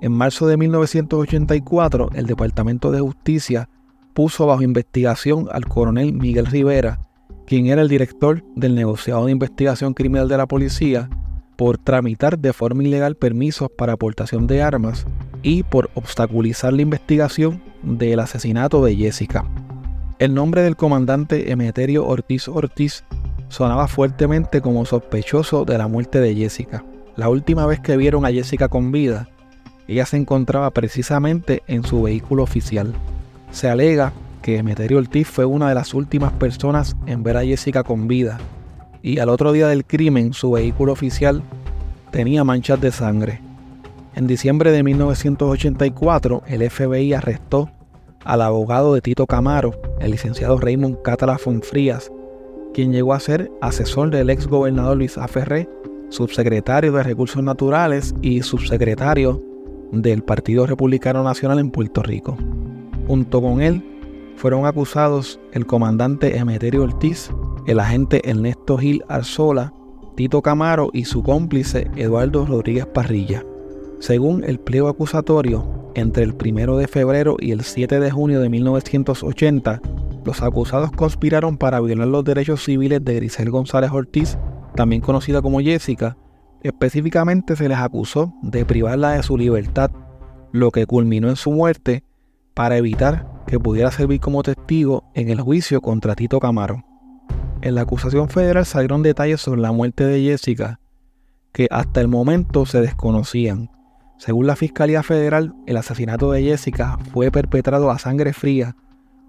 En 0.00 0.12
marzo 0.12 0.46
de 0.46 0.56
1984, 0.56 2.10
el 2.14 2.26
Departamento 2.26 2.90
de 2.92 3.00
Justicia 3.00 3.68
puso 4.14 4.46
bajo 4.46 4.62
investigación 4.62 5.48
al 5.50 5.66
coronel 5.66 6.12
Miguel 6.12 6.46
Rivera, 6.46 7.00
quien 7.46 7.66
era 7.66 7.82
el 7.82 7.88
director 7.88 8.44
del 8.54 8.74
negociado 8.74 9.26
de 9.26 9.32
investigación 9.32 9.94
criminal 9.94 10.28
de 10.28 10.36
la 10.36 10.46
policía, 10.46 11.10
por 11.58 11.76
tramitar 11.76 12.38
de 12.38 12.52
forma 12.52 12.84
ilegal 12.84 13.16
permisos 13.16 13.68
para 13.68 13.94
aportación 13.94 14.46
de 14.46 14.62
armas 14.62 15.08
y 15.42 15.64
por 15.64 15.90
obstaculizar 15.94 16.72
la 16.72 16.82
investigación 16.82 17.60
del 17.82 18.20
asesinato 18.20 18.84
de 18.84 18.94
Jessica. 18.94 19.44
El 20.20 20.34
nombre 20.34 20.62
del 20.62 20.76
comandante 20.76 21.50
Emeterio 21.50 22.06
Ortiz 22.06 22.46
Ortiz 22.46 23.02
sonaba 23.48 23.88
fuertemente 23.88 24.60
como 24.60 24.84
sospechoso 24.84 25.64
de 25.64 25.78
la 25.78 25.88
muerte 25.88 26.20
de 26.20 26.36
Jessica. 26.36 26.84
La 27.16 27.28
última 27.28 27.66
vez 27.66 27.80
que 27.80 27.96
vieron 27.96 28.24
a 28.24 28.30
Jessica 28.30 28.68
con 28.68 28.92
vida 28.92 29.28
ella 29.88 30.06
se 30.06 30.16
encontraba 30.16 30.70
precisamente 30.70 31.64
en 31.66 31.82
su 31.82 32.02
vehículo 32.02 32.44
oficial. 32.44 32.94
Se 33.50 33.68
alega 33.68 34.12
que 34.42 34.58
Emeterio 34.58 34.98
Ortiz 34.98 35.26
fue 35.26 35.44
una 35.44 35.68
de 35.70 35.74
las 35.74 35.92
últimas 35.92 36.32
personas 36.34 36.94
en 37.06 37.24
ver 37.24 37.36
a 37.36 37.42
Jessica 37.42 37.82
con 37.82 38.06
vida 38.06 38.38
y 39.02 39.18
al 39.18 39.28
otro 39.28 39.52
día 39.52 39.68
del 39.68 39.84
crimen 39.84 40.32
su 40.32 40.52
vehículo 40.52 40.92
oficial 40.92 41.42
tenía 42.10 42.44
manchas 42.44 42.80
de 42.80 42.92
sangre. 42.92 43.40
En 44.14 44.26
diciembre 44.26 44.72
de 44.72 44.82
1984 44.82 46.42
el 46.46 46.68
FBI 46.68 47.12
arrestó 47.12 47.70
al 48.24 48.42
abogado 48.42 48.94
de 48.94 49.00
Tito 49.00 49.26
Camaro, 49.26 49.80
el 50.00 50.10
licenciado 50.10 50.58
Raymond 50.58 51.02
Catala 51.02 51.38
Frías, 51.38 52.10
quien 52.74 52.92
llegó 52.92 53.14
a 53.14 53.20
ser 53.20 53.50
asesor 53.60 54.10
del 54.10 54.30
ex 54.30 54.46
gobernador 54.46 54.96
Luis 54.96 55.16
Aferré, 55.16 55.68
subsecretario 56.10 56.92
de 56.92 57.02
Recursos 57.02 57.42
Naturales 57.42 58.14
y 58.22 58.42
subsecretario 58.42 59.42
del 59.92 60.22
Partido 60.22 60.66
Republicano 60.66 61.22
Nacional 61.22 61.58
en 61.58 61.70
Puerto 61.70 62.02
Rico. 62.02 62.36
Junto 63.06 63.40
con 63.40 63.62
él 63.62 63.82
fueron 64.36 64.66
acusados 64.66 65.40
el 65.52 65.66
comandante 65.66 66.36
Emeterio 66.36 66.82
Ortiz, 66.82 67.30
el 67.68 67.78
agente 67.78 68.28
Ernesto 68.28 68.78
Gil 68.78 69.04
Arzola, 69.08 69.72
Tito 70.16 70.42
Camaro 70.42 70.88
y 70.92 71.04
su 71.04 71.22
cómplice 71.22 71.88
Eduardo 71.94 72.46
Rodríguez 72.46 72.86
Parrilla. 72.86 73.44
Según 74.00 74.42
el 74.42 74.58
pliego 74.58 74.88
acusatorio, 74.88 75.92
entre 75.94 76.24
el 76.24 76.34
1 76.34 76.78
de 76.78 76.88
febrero 76.88 77.36
y 77.38 77.52
el 77.52 77.62
7 77.62 78.00
de 78.00 78.10
junio 78.10 78.40
de 78.40 78.48
1980, 78.48 79.82
los 80.24 80.42
acusados 80.42 80.90
conspiraron 80.92 81.58
para 81.58 81.80
violar 81.80 82.08
los 82.08 82.24
derechos 82.24 82.64
civiles 82.64 83.04
de 83.04 83.16
Grisel 83.16 83.50
González 83.50 83.90
Ortiz, 83.92 84.38
también 84.74 85.02
conocida 85.02 85.42
como 85.42 85.60
Jessica, 85.60 86.16
Específicamente 86.62 87.54
se 87.54 87.68
les 87.68 87.78
acusó 87.78 88.34
de 88.42 88.64
privarla 88.64 89.12
de 89.12 89.22
su 89.22 89.38
libertad, 89.38 89.90
lo 90.50 90.70
que 90.72 90.86
culminó 90.86 91.28
en 91.28 91.36
su 91.36 91.52
muerte 91.52 92.02
para 92.54 92.76
evitar 92.76 93.44
que 93.46 93.60
pudiera 93.60 93.92
servir 93.92 94.20
como 94.20 94.42
testigo 94.42 95.04
en 95.14 95.28
el 95.30 95.40
juicio 95.40 95.80
contra 95.80 96.16
Tito 96.16 96.40
Camaro. 96.40 96.87
En 97.60 97.74
la 97.74 97.82
acusación 97.82 98.28
federal 98.28 98.64
salieron 98.66 99.02
detalles 99.02 99.40
sobre 99.40 99.60
la 99.60 99.72
muerte 99.72 100.04
de 100.04 100.22
Jessica 100.22 100.80
que 101.52 101.66
hasta 101.70 102.00
el 102.00 102.08
momento 102.08 102.66
se 102.66 102.80
desconocían. 102.80 103.70
Según 104.16 104.46
la 104.46 104.54
Fiscalía 104.54 105.02
Federal, 105.02 105.54
el 105.66 105.76
asesinato 105.76 106.30
de 106.30 106.42
Jessica 106.42 106.98
fue 107.12 107.30
perpetrado 107.30 107.90
a 107.90 107.98
sangre 107.98 108.32
fría 108.32 108.76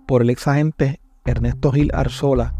por 0.07 0.21
el 0.21 0.29
ex 0.29 0.47
agente 0.47 0.99
Ernesto 1.25 1.71
Gil 1.71 1.89
Arzola 1.93 2.53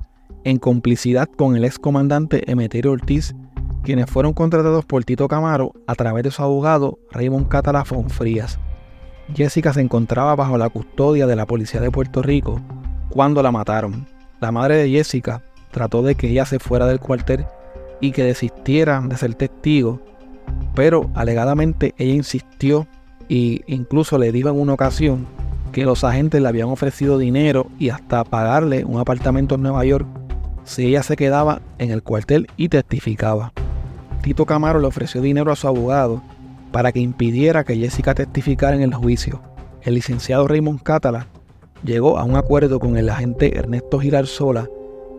en 0.44 0.58
complicidad 0.58 1.28
con 1.28 1.56
el 1.56 1.66
ex 1.66 1.78
comandante 1.78 2.50
Emeterio 2.52 2.92
Ortiz 2.92 3.36
quienes 3.84 4.10
fueron 4.10 4.34
contratados 4.34 4.86
por 4.86 5.04
Tito 5.04 5.28
Camaro 5.28 5.74
a 5.88 5.96
través 5.96 6.24
de 6.24 6.32
su 6.32 6.42
abogado 6.42 7.00
Raymond 7.12 7.48
Catala 7.48 7.86
Frías. 7.86 8.60
Jessica 9.34 9.74
se 9.74 9.82
encontraba 9.82 10.36
bajo 10.36 10.58
la 10.58 10.70
custodia 10.70 11.28
de 11.28 11.36
la 11.36 11.46
policía 11.46 11.80
de 11.80 11.92
Puerto 11.92 12.22
Rico 12.22 12.60
cuando 13.10 13.42
la 13.44 13.52
mataron. 13.52 14.08
La 14.40 14.52
madre 14.52 14.78
de 14.78 14.90
Jessica 14.90 15.44
trató 15.72 16.02
de 16.02 16.16
que 16.16 16.30
ella 16.30 16.46
se 16.46 16.60
fuera 16.60 16.88
del 16.88 17.00
cuartel 17.00 17.46
y 18.02 18.12
que 18.12 18.24
desistiera 18.24 19.02
de 19.02 19.18
ser 19.18 19.36
testigo, 19.36 20.00
pero 20.76 21.10
alegadamente 21.14 21.94
ella 21.98 22.14
insistió 22.14 22.88
e 23.30 23.62
incluso 23.68 24.18
le 24.18 24.32
dijo 24.32 24.50
en 24.50 24.60
una 24.60 24.74
ocasión 24.74 25.28
que 25.72 25.86
los 25.86 26.04
agentes 26.04 26.42
le 26.42 26.48
habían 26.48 26.70
ofrecido 26.70 27.18
dinero 27.18 27.68
y 27.78 27.90
hasta 27.90 28.24
pagarle 28.24 28.84
un 28.86 29.00
apartamento 29.00 29.56
en 29.56 29.62
Nueva 29.62 29.86
York 29.86 30.08
si 30.64 30.88
ella 30.88 31.04
se 31.04 31.16
quedaba 31.16 31.62
en 31.78 31.92
el 31.92 32.04
cuartel 32.04 32.48
y 32.58 32.70
testificaba. 32.70 33.54
Tito 34.22 34.46
Camaro 34.46 34.80
le 34.80 34.88
ofreció 34.88 35.22
dinero 35.22 35.52
a 35.52 35.56
su 35.56 35.68
abogado 35.68 36.22
para 36.72 36.92
que 36.92 37.00
impidiera 37.00 37.64
que 37.64 37.76
Jessica 37.76 38.14
testificara 38.14 38.76
en 38.76 38.84
el 38.84 38.94
juicio. 38.94 39.42
El 39.82 39.96
licenciado 39.96 40.48
Raymond 40.48 40.82
Catala 40.82 41.28
llegó 41.84 42.18
a 42.18 42.24
un 42.24 42.36
acuerdo 42.36 42.80
con 42.80 42.98
el 42.98 43.10
agente 43.10 43.58
Ernesto 43.58 44.00
Girarzola 44.00 44.68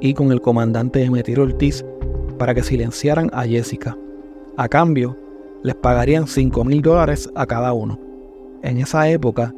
y 0.00 0.14
con 0.14 0.32
el 0.32 0.40
comandante 0.40 1.02
Emeterio 1.02 1.44
Ortiz 1.44 1.84
para 2.38 2.54
que 2.54 2.62
silenciaran 2.62 3.30
a 3.32 3.44
Jessica. 3.44 3.96
A 4.56 4.68
cambio, 4.68 5.16
les 5.62 5.74
pagarían 5.74 6.26
5 6.26 6.64
mil 6.64 6.82
dólares 6.82 7.30
a 7.34 7.46
cada 7.46 7.72
uno. 7.72 7.98
En 8.62 8.78
esa 8.78 9.08
época, 9.08 9.54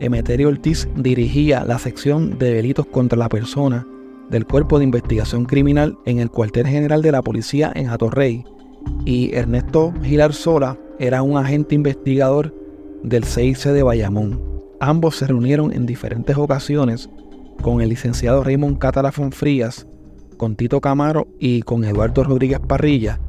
Emeterio 0.00 0.48
Ortiz 0.48 0.88
dirigía 0.96 1.64
la 1.64 1.78
sección 1.78 2.38
de 2.38 2.54
delitos 2.54 2.86
contra 2.86 3.18
la 3.18 3.28
persona 3.28 3.86
del 4.30 4.46
Cuerpo 4.46 4.78
de 4.78 4.84
Investigación 4.84 5.44
Criminal 5.44 5.96
en 6.06 6.18
el 6.18 6.30
cuartel 6.30 6.66
general 6.66 7.02
de 7.02 7.12
la 7.12 7.22
policía 7.22 7.72
en 7.74 7.88
Atorrey 7.88 8.44
y 9.04 9.34
Ernesto 9.34 9.92
Gilar 10.02 10.32
Sola 10.32 10.78
era 10.98 11.22
un 11.22 11.36
agente 11.36 11.74
investigador 11.74 12.54
del 13.02 13.24
CIC 13.24 13.58
de 13.64 13.82
Bayamón. 13.82 14.40
Ambos 14.80 15.16
se 15.16 15.26
reunieron 15.26 15.72
en 15.72 15.86
diferentes 15.86 16.36
ocasiones 16.36 17.08
con 17.62 17.80
el 17.80 17.88
licenciado 17.88 18.44
Raymond 18.44 18.78
Catala 18.78 19.12
Frías, 19.12 19.86
con 20.36 20.56
Tito 20.56 20.80
Camaro 20.80 21.28
y 21.38 21.62
con 21.62 21.84
Eduardo 21.84 22.24
Rodríguez 22.24 22.60
Parrilla 22.60 23.20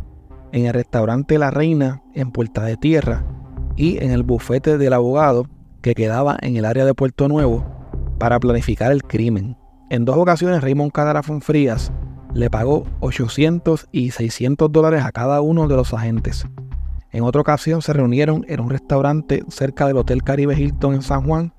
en 0.52 0.66
el 0.66 0.74
restaurante 0.74 1.38
La 1.38 1.52
Reina 1.52 2.02
en 2.14 2.32
Puerta 2.32 2.64
de 2.64 2.78
Tierra 2.78 3.26
y 3.76 3.98
en 4.04 4.12
el 4.12 4.24
bufete 4.24 4.78
del 4.78 4.94
abogado 4.94 5.48
que 5.82 5.96
quedaba 5.96 6.38
en 6.42 6.56
el 6.56 6.64
área 6.64 6.86
de 6.86 6.94
Puerto 6.94 7.28
Nuevo 7.28 7.66
para 8.20 8.40
planificar 8.40 8.92
el 8.92 9.04
crimen. 9.04 9.58
En 9.90 10.06
dos 10.06 10.18
ocasiones 10.18 10.62
Raymond 10.62 10.94
Catala 10.94 11.24
Frías 11.24 11.92
le 12.34 12.50
pagó 12.50 12.86
800 13.02 13.88
y 13.92 14.12
600 14.12 14.72
dólares 14.72 15.04
a 15.04 15.12
cada 15.12 15.42
uno 15.42 15.68
de 15.68 15.76
los 15.76 15.94
agentes. 15.94 16.46
En 17.12 17.24
otra 17.24 17.42
ocasión 17.42 17.82
se 17.82 17.94
reunieron 17.94 18.46
en 18.48 18.60
un 18.60 18.70
restaurante 18.70 19.44
cerca 19.50 19.88
del 19.88 19.98
Hotel 19.98 20.24
Caribe 20.24 20.58
Hilton 20.58 20.96
en 20.96 21.02
San 21.02 21.26
Juan 21.26 21.54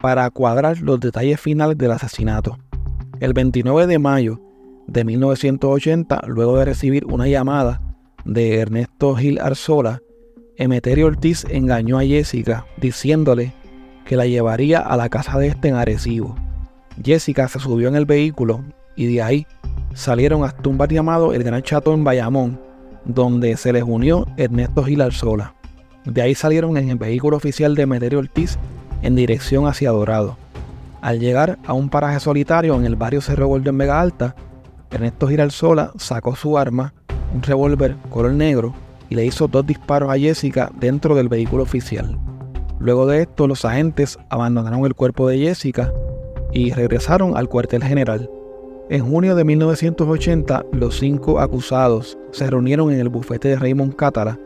para 0.00 0.28
cuadrar 0.30 0.80
los 0.80 1.00
detalles 1.00 1.40
finales 1.40 1.76
del 1.76 1.92
asesinato. 1.92 2.58
El 3.20 3.32
29 3.32 3.86
de 3.86 3.98
mayo 3.98 4.40
de 4.86 5.04
1980, 5.04 6.22
luego 6.26 6.58
de 6.58 6.64
recibir 6.64 7.04
una 7.06 7.26
llamada 7.26 7.80
de 8.24 8.58
Ernesto 8.58 9.14
Gil 9.16 9.40
Arzola, 9.40 10.00
Emeterio 10.56 11.06
Ortiz 11.06 11.44
engañó 11.48 11.98
a 11.98 12.04
Jessica 12.04 12.66
diciéndole 12.78 13.52
que 14.04 14.16
la 14.16 14.26
llevaría 14.26 14.80
a 14.80 14.96
la 14.96 15.08
casa 15.08 15.38
de 15.38 15.48
este 15.48 15.68
en 15.68 15.74
Arecibo. 15.74 16.34
Jessica 17.04 17.46
se 17.48 17.60
subió 17.60 17.88
en 17.88 17.94
el 17.94 18.06
vehículo 18.06 18.64
y 18.96 19.06
de 19.06 19.22
ahí 19.22 19.46
salieron 19.94 20.44
hasta 20.44 20.68
un 20.68 20.78
bar 20.78 20.90
llamado 20.90 21.32
El 21.32 21.44
Gran 21.44 21.62
Chato 21.62 21.94
en 21.94 22.04
Bayamón, 22.04 22.60
donde 23.04 23.56
se 23.56 23.72
les 23.72 23.84
unió 23.84 24.26
Ernesto 24.36 24.82
Gil 24.84 25.00
Arzola. 25.00 25.54
De 26.04 26.22
ahí 26.22 26.34
salieron 26.34 26.76
en 26.76 26.88
el 26.88 26.96
vehículo 26.96 27.36
oficial 27.36 27.74
de 27.74 27.86
Meterio 27.86 28.18
Ortiz 28.18 28.58
en 29.02 29.16
dirección 29.16 29.66
hacia 29.66 29.90
Dorado. 29.90 30.36
Al 31.00 31.20
llegar 31.20 31.58
a 31.66 31.72
un 31.72 31.88
paraje 31.88 32.20
solitario 32.20 32.74
en 32.74 32.84
el 32.84 32.96
barrio 32.96 33.20
Cerro 33.20 33.46
Gordo 33.46 33.70
en 33.70 33.78
Vega 33.78 34.00
Alta, 34.00 34.34
Ernesto 34.90 35.28
Giralzola 35.28 35.92
sacó 35.96 36.34
su 36.34 36.58
arma, 36.58 36.92
un 37.34 37.42
revólver 37.42 37.96
color 38.10 38.32
negro, 38.32 38.74
y 39.10 39.14
le 39.14 39.24
hizo 39.24 39.48
dos 39.48 39.66
disparos 39.66 40.10
a 40.10 40.18
Jessica 40.18 40.70
dentro 40.78 41.14
del 41.14 41.28
vehículo 41.28 41.62
oficial. 41.62 42.18
Luego 42.78 43.06
de 43.06 43.22
esto, 43.22 43.46
los 43.46 43.64
agentes 43.64 44.18
abandonaron 44.28 44.84
el 44.84 44.94
cuerpo 44.94 45.28
de 45.28 45.38
Jessica 45.38 45.92
y 46.52 46.72
regresaron 46.72 47.36
al 47.36 47.48
cuartel 47.48 47.82
general. 47.82 48.30
En 48.90 49.04
junio 49.04 49.34
de 49.34 49.44
1980, 49.44 50.64
los 50.72 50.98
cinco 50.98 51.40
acusados 51.40 52.16
se 52.30 52.48
reunieron 52.48 52.90
en 52.92 53.00
el 53.00 53.08
bufete 53.08 53.48
de 53.48 53.56
Raymond 53.56 53.94
Cátara 53.96 54.38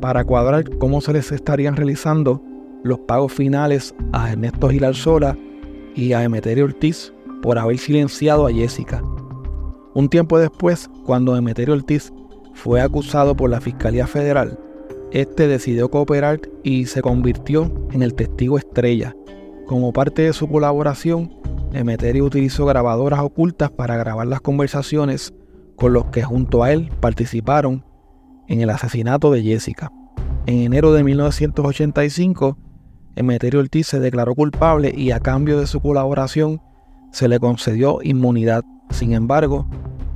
para 0.00 0.24
cuadrar 0.24 0.68
cómo 0.78 1.00
se 1.00 1.12
les 1.12 1.32
estarían 1.32 1.76
realizando 1.76 2.42
los 2.82 2.98
pagos 3.00 3.32
finales 3.32 3.94
a 4.12 4.32
Ernesto 4.32 4.68
Gilarzola 4.68 5.36
y 5.94 6.12
a 6.12 6.22
Emeterio 6.22 6.64
Ortiz 6.64 7.12
por 7.42 7.58
haber 7.58 7.78
silenciado 7.78 8.46
a 8.46 8.52
Jessica. 8.52 9.02
Un 9.94 10.08
tiempo 10.08 10.38
después, 10.38 10.90
cuando 11.04 11.36
Emeterio 11.36 11.74
Ortiz 11.74 12.12
fue 12.54 12.80
acusado 12.80 13.36
por 13.36 13.50
la 13.50 13.60
Fiscalía 13.60 14.06
Federal, 14.06 14.58
este 15.10 15.46
decidió 15.48 15.90
cooperar 15.90 16.40
y 16.62 16.86
se 16.86 17.00
convirtió 17.00 17.72
en 17.92 18.02
el 18.02 18.14
testigo 18.14 18.58
estrella. 18.58 19.14
Como 19.66 19.92
parte 19.92 20.22
de 20.22 20.32
su 20.32 20.48
colaboración, 20.48 21.32
Emeterio 21.72 22.24
utilizó 22.24 22.66
grabadoras 22.66 23.20
ocultas 23.20 23.70
para 23.70 23.96
grabar 23.96 24.26
las 24.26 24.40
conversaciones 24.40 25.32
con 25.76 25.92
los 25.92 26.06
que 26.06 26.22
junto 26.22 26.62
a 26.62 26.72
él 26.72 26.90
participaron 27.00 27.84
en 28.48 28.60
el 28.60 28.70
asesinato 28.70 29.30
de 29.30 29.42
Jessica. 29.42 29.92
En 30.46 30.60
enero 30.60 30.92
de 30.92 31.04
1985, 31.04 32.56
Emeterio 33.16 33.60
Ortiz 33.60 33.86
se 33.86 33.98
declaró 33.98 34.34
culpable 34.34 34.92
y 34.94 35.10
a 35.10 35.20
cambio 35.20 35.58
de 35.58 35.66
su 35.66 35.80
colaboración 35.80 36.60
se 37.12 37.28
le 37.28 37.40
concedió 37.40 38.00
inmunidad. 38.02 38.62
Sin 38.90 39.14
embargo, 39.14 39.66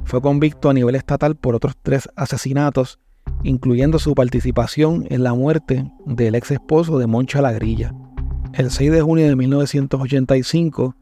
fue 0.05 0.21
convicto 0.21 0.69
a 0.69 0.75
nivel 0.75 0.95
estatal 0.95 1.35
por 1.35 1.55
otros 1.55 1.75
tres 1.83 2.09
asesinatos, 2.15 3.01
incluyendo 3.43 3.99
su 3.99 4.15
participación 4.15 5.07
en 5.09 5.25
la 5.25 5.33
muerte 5.33 5.91
del 6.05 6.35
ex 6.35 6.51
esposo 6.51 6.99
de 6.99 7.07
Moncha 7.07 7.41
Lagrilla. 7.41 7.95
El 8.53 8.71
6 8.71 8.93
de 8.93 9.01
junio 9.01 9.27
de 9.27 9.35
1985, 9.35 10.95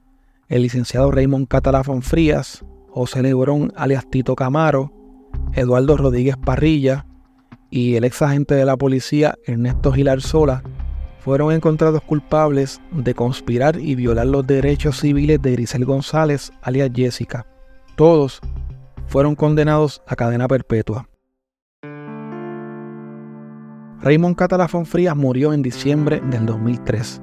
el 0.49 0.62
licenciado 0.62 1.11
Raymond 1.11 1.49
Catalafón 1.49 2.02
Frías, 2.02 2.64
José 2.90 3.23
Lebrón 3.23 3.73
alias 3.75 4.09
Tito 4.09 4.37
Camaro, 4.37 4.93
Eduardo 5.55 5.97
Rodríguez 5.97 6.37
Parrilla 6.37 7.07
y 7.70 7.96
el 7.96 8.05
ex 8.05 8.23
agente 8.23 8.55
de 8.55 8.64
la 8.64 8.77
policía 8.77 9.35
Ernesto 9.46 9.92
Gilar 9.92 10.20
Sola 10.20 10.62
fueron 11.29 11.53
encontrados 11.53 12.01
culpables 12.05 12.81
de 12.91 13.12
conspirar 13.12 13.79
y 13.79 13.95
violar 13.95 14.27
los 14.27 14.47
derechos 14.47 14.99
civiles 14.99 15.43
de 15.43 15.53
Grisel 15.53 15.85
González, 15.85 16.51
alias 16.62 16.91
Jessica. 16.95 17.47
Todos 17.97 18.41
fueron 19.09 19.35
condenados 19.35 20.03
a 20.07 20.17
cadena 20.17 20.49
perpetua. 20.49 21.07
Raymond 24.01 24.37
Catalafón 24.37 24.87
Frías 24.87 25.14
murió 25.14 25.53
en 25.53 25.61
diciembre 25.61 26.23
del 26.31 26.47
2003. 26.47 27.21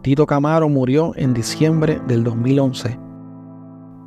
Tito 0.00 0.24
Camaro 0.24 0.70
murió 0.70 1.12
en 1.16 1.34
diciembre 1.34 2.00
del 2.08 2.24
2011. 2.24 2.98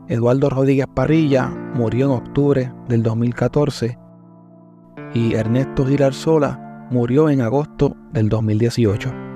Eduardo 0.07 0.49
Rodríguez 0.49 0.87
Parrilla 0.91 1.49
murió 1.75 2.07
en 2.07 2.11
octubre 2.13 2.73
del 2.87 3.03
2014 3.03 3.99
y 5.13 5.35
Ernesto 5.35 5.85
Girarzola 5.85 6.70
murió 6.91 7.29
en 7.29 7.41
agosto 7.41 7.95
del 8.11 8.29
2018. 8.29 9.30